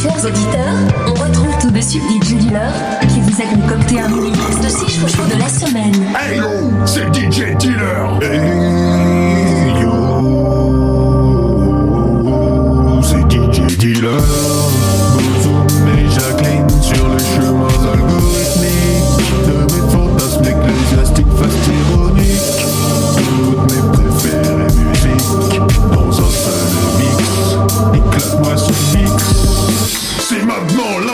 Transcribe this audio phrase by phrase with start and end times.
[0.00, 0.78] Chers auditeurs,
[1.08, 2.70] on retrouve tout de suite DJ Dealer
[3.08, 5.92] qui vous a concocté un mini mix de 6 chouchous de la semaine.
[6.16, 6.44] Hey yo,
[6.86, 8.20] c'est DJ Dealer.
[8.22, 9.92] Hey yo,
[13.02, 14.22] c'est DJ Dealer.
[15.14, 22.60] Bozoum et Jacqueline sur les chemins algorithmiques de mes fantasmes ecclésiastiques fastidoniques.
[23.16, 24.57] Toutes mes préférées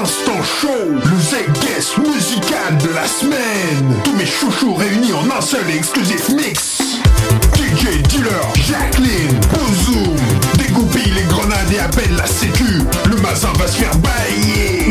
[0.04, 4.02] l'instant show, le Z-Guest musical de la semaine.
[4.04, 7.00] Tous mes chouchous réunis en un seul exclusif mix.
[7.54, 10.14] DJ Dealer, Jacqueline, Bozoom,
[10.58, 12.82] dégoupille les grenades et appelle la sécu.
[13.08, 14.88] Le mazin va se faire bailler.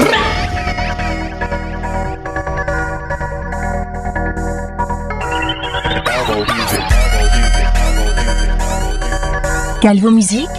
[9.79, 10.49] Calvo Musique,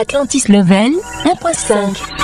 [0.00, 0.92] Atlantis Level
[1.26, 2.17] 1.5.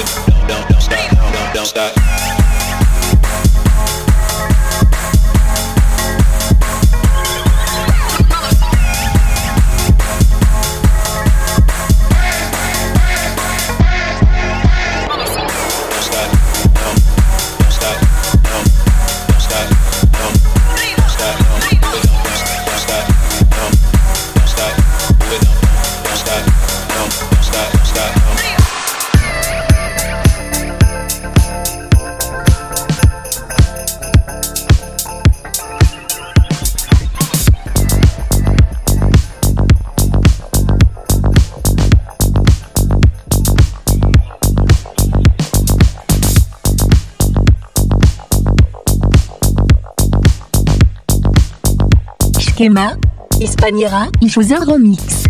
[0.00, 1.10] Don't, don't, don't stop.
[1.10, 1.99] Don't, don't, don't stop.
[52.60, 52.98] Schema,
[53.38, 55.29] Hispaniera, Ichoser Remix.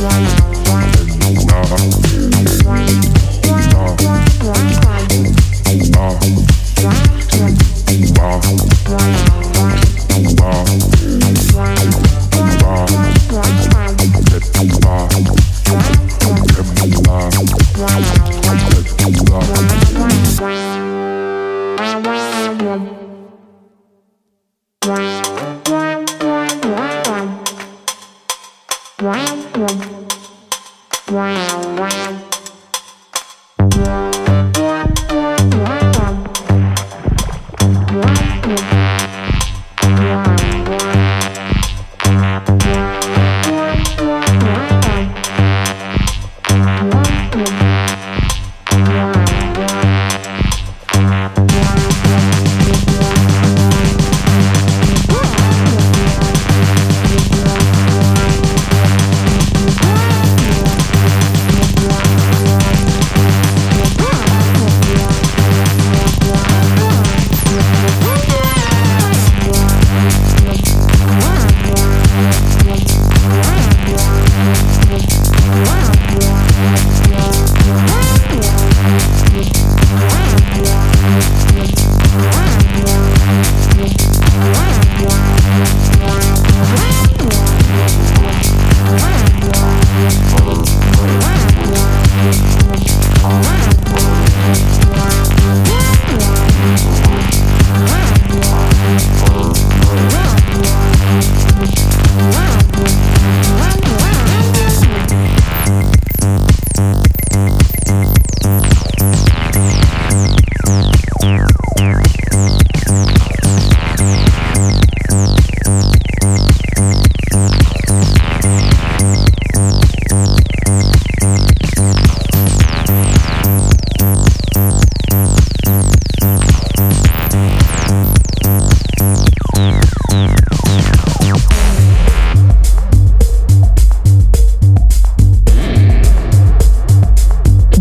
[0.00, 0.53] Run.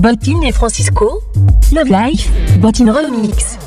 [0.03, 1.21] Botin et Francisco.
[1.71, 2.29] Love Life,
[2.59, 3.57] Botin Remix.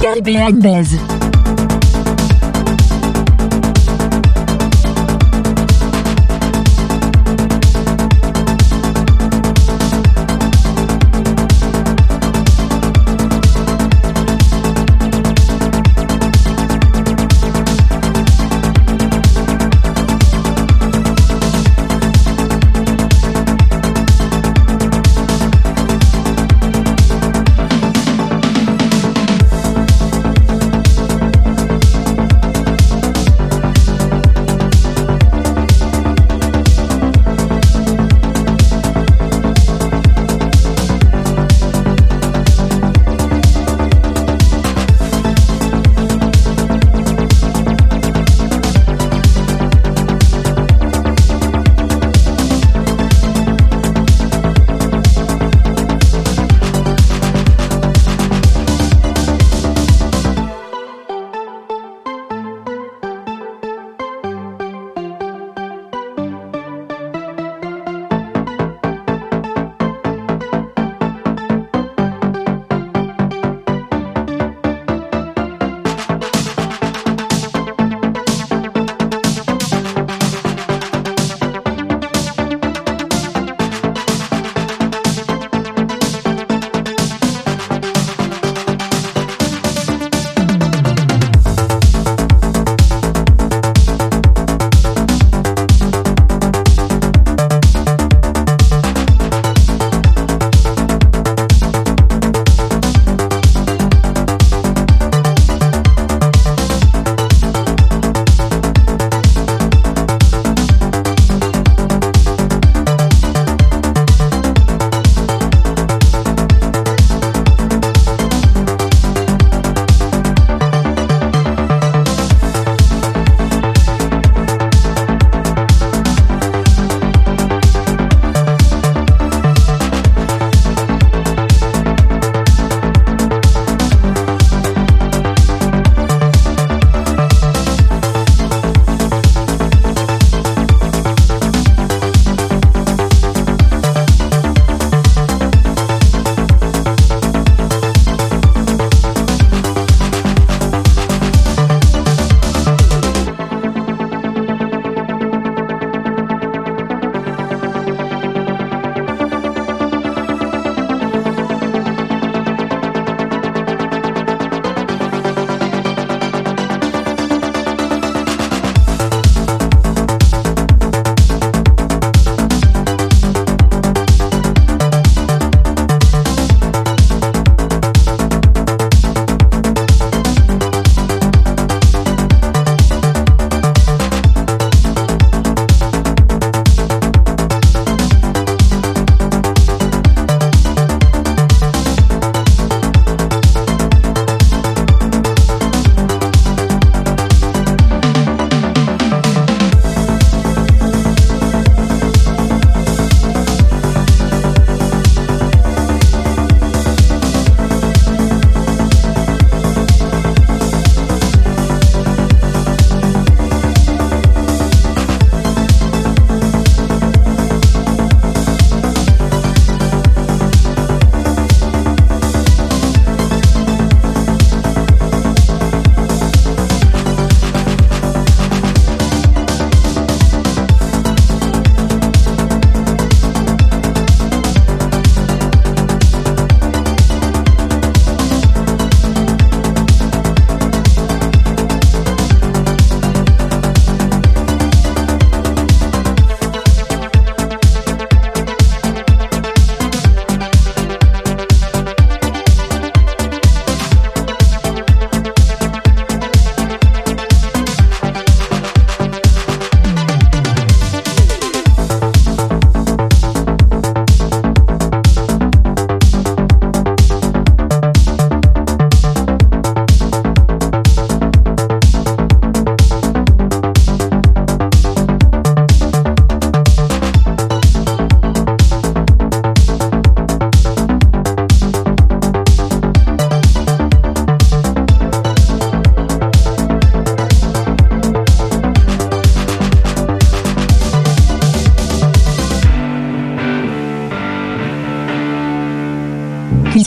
[0.00, 0.88] Caribbean Bez.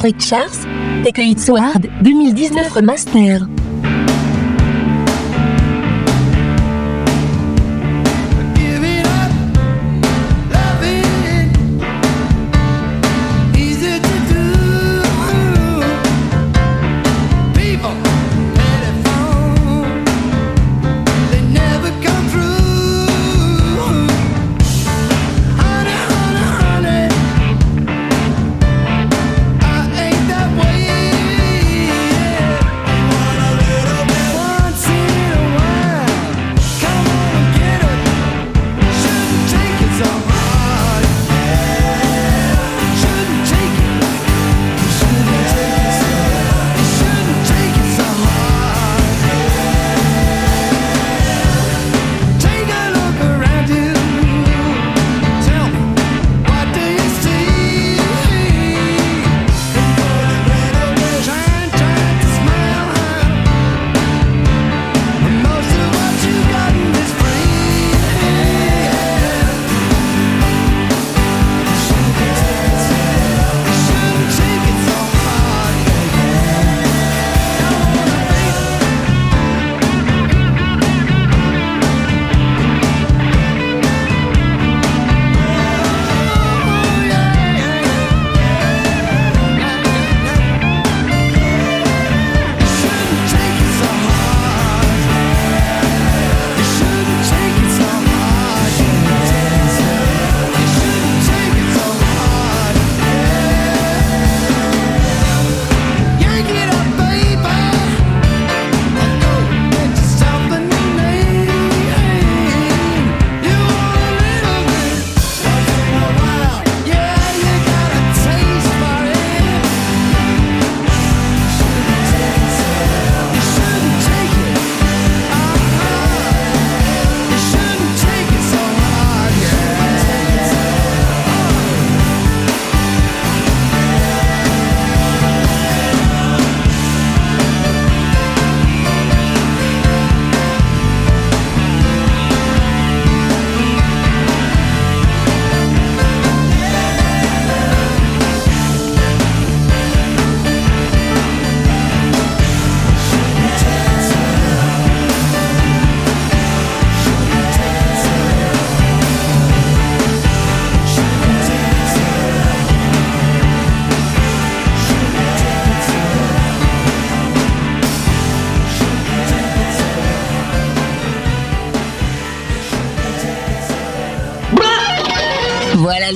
[0.05, 0.65] Richards,
[1.03, 3.64] Take It So 2019 Master.